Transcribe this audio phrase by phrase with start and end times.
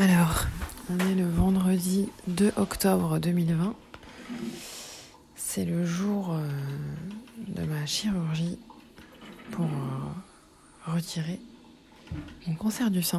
[0.00, 0.46] Alors,
[0.88, 3.74] on est le vendredi 2 octobre 2020.
[5.36, 6.48] C'est le jour euh,
[7.48, 8.58] de ma chirurgie
[9.50, 11.38] pour euh, retirer
[12.46, 13.18] mon cancer du sein.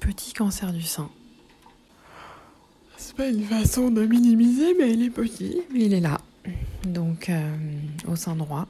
[0.00, 1.08] Petit cancer du sein.
[2.96, 6.20] C'est pas une façon de minimiser, mais il est petit, mais il est là.
[6.82, 7.56] Donc, euh,
[8.08, 8.66] au sein droit.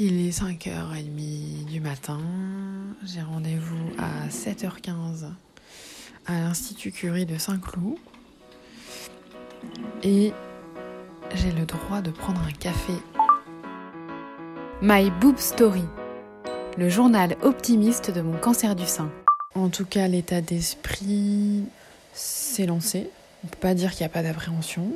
[0.00, 2.18] Il est 5h30 du matin.
[3.10, 5.30] J'ai rendez-vous à 7h15
[6.26, 7.96] à l'Institut Curie de Saint-Cloud.
[10.02, 10.34] Et
[11.34, 12.92] j'ai le droit de prendre un café.
[14.82, 15.84] My Boob Story,
[16.76, 19.10] le journal optimiste de mon cancer du sein.
[19.54, 21.64] En tout cas, l'état d'esprit
[22.12, 23.08] s'est lancé.
[23.42, 24.92] On peut pas dire qu'il n'y a pas d'appréhension.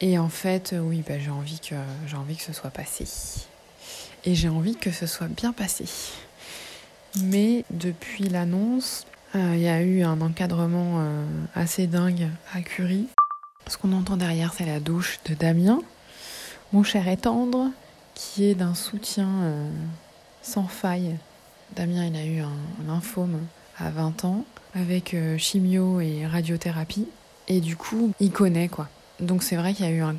[0.00, 1.60] Et en fait, oui, bah, j'ai envie
[2.06, 3.06] j'ai envie que ce soit passé
[4.26, 5.84] et j'ai envie que ce soit bien passé.
[7.22, 13.08] Mais depuis l'annonce, euh, il y a eu un encadrement euh, assez dingue à Curie.
[13.66, 15.80] Ce qu'on entend derrière, c'est la douche de Damien,
[16.72, 17.70] mon cher et tendre,
[18.14, 19.70] qui est d'un soutien euh,
[20.42, 21.16] sans faille.
[21.76, 23.38] Damien, il a eu un, lymphome
[23.78, 27.08] à 20 ans, avec chimio et radiothérapie.
[27.48, 28.88] Et du coup, il connaît quoi.
[29.20, 30.16] Donc c'est vrai qu'il y a eu un,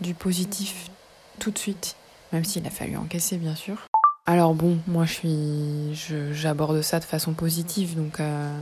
[0.00, 0.90] du positif
[1.38, 1.96] tout de suite
[2.34, 3.76] même s'il a fallu encaisser bien sûr.
[4.26, 8.58] Alors bon, moi je suis, j'aborde ça de façon positive, donc euh,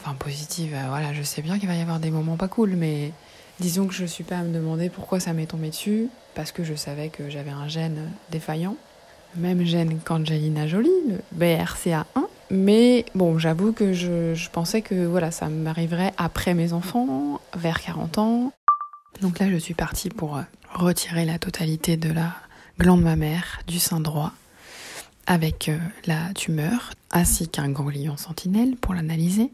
[0.00, 0.74] enfin positive.
[0.74, 3.12] Euh, voilà, je sais bien qu'il va y avoir des moments pas cool, mais
[3.58, 6.62] disons que je suis pas à me demander pourquoi ça m'est tombé dessus, parce que
[6.62, 8.76] je savais que j'avais un gène défaillant,
[9.34, 12.04] même gène qu'Angelina Jolie, le BRCA1.
[12.50, 18.18] Mais bon, j'avoue que je, pensais que voilà, ça m'arriverait après mes enfants, vers 40
[18.18, 18.52] ans.
[19.22, 20.38] Donc là, je suis partie pour
[20.74, 22.34] retirer la totalité de la
[22.78, 24.32] glande mammaire du sein droit
[25.28, 25.76] avec euh,
[26.06, 29.52] la tumeur ainsi qu'un ganglion sentinelle pour l'analyser.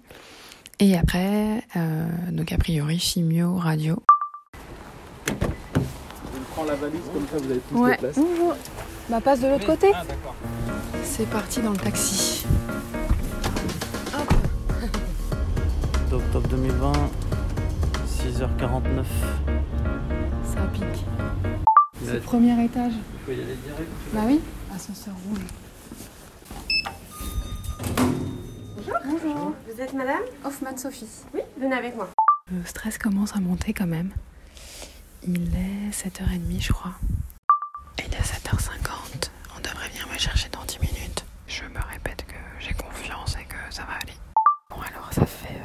[0.78, 4.00] Et après, euh, donc a priori, chimio, radio.
[5.26, 5.32] Je
[6.52, 7.96] prends la valise comme ça, vous avez plus ouais.
[7.96, 8.16] de place.
[8.16, 8.54] Bonjour.
[9.10, 9.88] Ma passe de l'autre côté.
[9.92, 10.04] Ah.
[11.02, 12.44] C'est parti dans le taxi.
[16.12, 16.92] Octobre 2020,
[18.06, 19.04] 6h49.
[20.44, 20.84] Ça pique.
[22.04, 22.92] C'est le premier étage.
[22.92, 24.40] Vous pouvez y aller direct Bah oui,
[24.72, 25.40] ascenseur rouge.
[28.86, 28.98] Bonjour.
[29.04, 29.52] Bonjour.
[29.66, 31.08] Vous êtes madame Hoffman Sophie.
[31.32, 32.08] Oui, venez avec moi.
[32.52, 34.10] Le stress commence à monter quand même.
[35.26, 36.92] Il est 7h30 je crois.
[37.98, 39.30] Il est 7h50.
[39.56, 41.24] On devrait venir me chercher dans 10 minutes.
[41.46, 44.12] Je me répète que j'ai confiance et que ça va aller.
[44.70, 45.60] Bon alors ça fait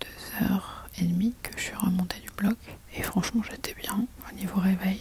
[0.00, 2.56] 2h30 que je suis remontée du bloc.
[2.94, 5.00] Et franchement j'étais bien au niveau réveil,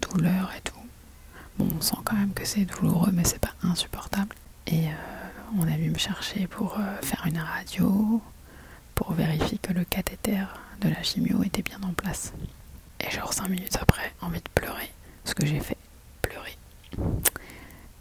[0.00, 0.74] douleur et tout.
[1.58, 4.34] Bon, on sent quand même que c'est douloureux, mais c'est pas insupportable.
[4.66, 4.92] Et euh,
[5.58, 8.22] on a dû me chercher pour euh, faire une radio,
[8.94, 10.42] pour vérifier que le cathéter
[10.80, 12.32] de la chimio était bien en place.
[13.00, 14.90] Et genre 5 minutes après, envie de pleurer.
[15.26, 15.76] Ce que j'ai fait,
[16.22, 16.56] pleurer.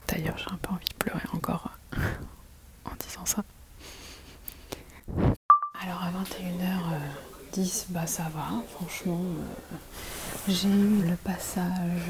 [0.07, 1.72] D'ailleurs, j'ai un peu envie de pleurer encore
[2.85, 3.44] en disant ça.
[5.81, 9.19] Alors à 21h10, bah ça va, franchement.
[9.19, 9.75] euh,
[10.47, 12.07] j'ai eu le passage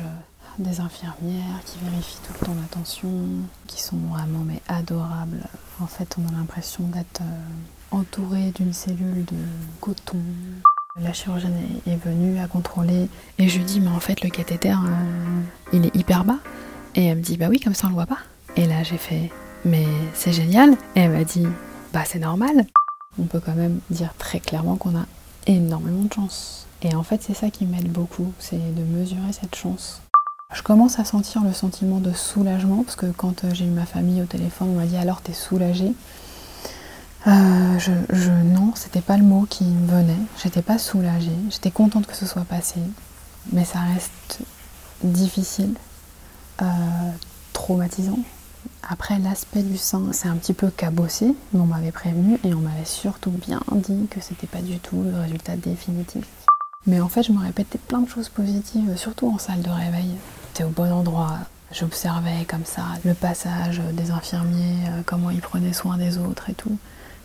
[0.60, 3.10] des infirmières qui vérifient tout le temps la tension,
[3.68, 5.44] qui sont vraiment mais adorables.
[5.82, 9.36] En fait, on a l'impression d'être euh, entouré d'une cellule de
[9.82, 10.18] coton.
[11.00, 13.10] La chirurgienne est- est venue à contrôler
[13.40, 15.42] et je lui dis mais en fait le cathéter euh,
[15.74, 16.38] il est hyper bas
[16.94, 18.20] et elle me dit bah oui comme ça on le voit pas.
[18.56, 19.32] Et là j'ai fait
[19.66, 21.48] mais c'est génial et elle m'a dit
[21.94, 22.68] bah c'est normal.
[23.20, 25.06] On peut quand même dire très clairement qu'on a
[25.48, 26.68] énormément de chance.
[26.84, 30.00] Et en fait c'est ça qui m'aide beaucoup, c'est de mesurer cette chance.
[30.54, 33.88] Je commence à sentir le sentiment de soulagement parce que quand euh, j'ai eu ma
[33.88, 35.94] famille au téléphone, on m'a dit alors t'es soulagée?
[37.26, 40.20] Euh, je, je, non, c'était pas le mot qui me venait.
[40.42, 41.36] J'étais pas soulagée.
[41.50, 42.80] J'étais contente que ce soit passé,
[43.52, 44.40] mais ça reste
[45.04, 45.74] difficile,
[46.62, 46.66] euh,
[47.54, 48.20] traumatisant.
[48.88, 52.60] Après, l'aspect du sein, c'est un petit peu cabossé, mais on m'avait prévenu et on
[52.60, 56.26] m'avait surtout bien dit que c'était pas du tout le résultat définitif.
[56.86, 60.12] Mais en fait, je me répétais plein de choses positives, surtout en salle de réveil.
[60.54, 61.40] J'étais au bon endroit.
[61.72, 66.54] J'observais comme ça le passage des infirmiers, euh, comment ils prenaient soin des autres et
[66.54, 66.78] tout.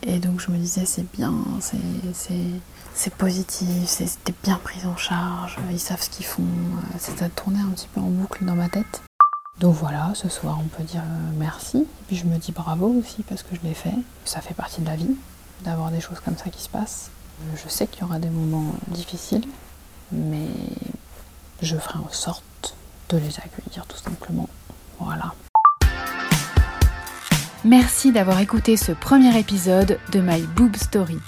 [0.02, 5.78] Et donc je me disais, c'est bien, c'est, positif, c'était bien pris en charge, ils
[5.78, 6.40] savent ce qu'ils font.
[6.42, 9.02] Euh, Ça tournait un petit peu en boucle dans ma tête.
[9.60, 11.86] Donc voilà, ce soir on peut dire euh, merci.
[12.06, 13.94] Puis je me dis bravo aussi parce que je l'ai fait.
[14.24, 15.16] Ça fait partie de la vie,
[15.64, 17.10] d'avoir des choses comme ça qui se passent.
[17.62, 19.46] Je sais qu'il y aura des moments difficiles,
[20.12, 20.48] mais
[21.60, 22.42] je ferai en sorte
[23.08, 24.48] de les accueillir tout simplement.
[24.98, 25.32] Voilà.
[27.64, 31.18] Merci d'avoir écouté ce premier épisode de My Boob Story.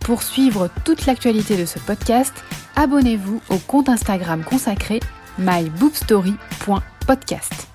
[0.00, 2.34] Pour suivre toute l'actualité de ce podcast,
[2.76, 4.98] abonnez-vous au compte Instagram consacré
[5.38, 7.68] myboobstory.podcast.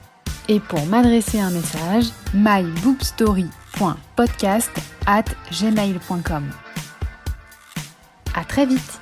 [0.50, 4.72] Et pour m'adresser un message, myboobstory.podcast
[5.06, 6.52] at gmail.com.
[8.36, 9.00] À très vite